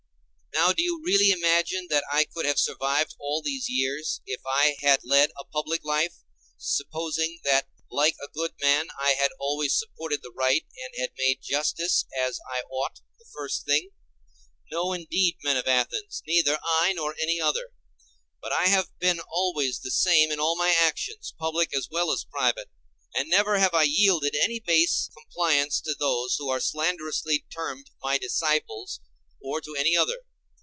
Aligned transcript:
Now 0.53 0.73
do 0.73 0.83
you 0.83 1.01
really 1.03 1.31
imagine 1.31 1.87
that 1.89 2.03
I 2.11 2.23
could 2.25 2.45
have 2.45 2.59
survived 2.59 3.15
all 3.19 3.41
these 3.41 3.67
years, 3.67 4.21
if 4.27 4.41
I 4.45 4.75
had 4.79 4.99
led 5.03 5.31
a 5.39 5.45
public 5.45 5.83
life, 5.83 6.13
supposing 6.57 7.39
that 7.45 7.67
like 7.89 8.15
a 8.21 8.27
good 8.31 8.51
man 8.61 8.89
I 8.99 9.11
had 9.13 9.31
always 9.39 9.77
supported 9.79 10.21
the 10.21 10.31
right 10.31 10.63
and 10.77 10.93
had 10.99 11.13
made 11.17 11.39
justice, 11.41 12.05
as 12.15 12.39
I 12.47 12.61
ought, 12.69 12.99
the 13.17 13.25
first 13.33 13.65
thing? 13.65 13.89
No, 14.69 14.93
indeed, 14.93 15.37
men 15.41 15.57
of 15.57 15.67
Athens, 15.67 16.21
neither 16.27 16.59
I 16.61 16.93
nor 16.93 17.15
any 17.19 17.41
other. 17.41 17.71
But 18.39 18.51
I 18.51 18.65
have 18.67 18.89
been 18.99 19.19
always 19.19 19.79
the 19.79 19.89
same 19.91 20.31
in 20.31 20.39
all 20.39 20.55
my 20.55 20.69
actions, 20.77 21.33
public 21.39 21.73
as 21.73 21.87
well 21.89 22.11
as 22.11 22.25
private, 22.25 22.69
and 23.15 23.29
never 23.29 23.57
have 23.57 23.73
I 23.73 23.83
yielded 23.83 24.35
any 24.35 24.59
base 24.59 25.09
compliance 25.15 25.81
to 25.81 25.95
those 25.97 26.35
who 26.35 26.49
are 26.49 26.59
slanderously 26.59 27.45
termed 27.49 27.89
my 28.03 28.17
disciples 28.19 28.99
or 29.41 29.59
to 29.61 29.75
any 29.75 29.97
other. 29.97 30.19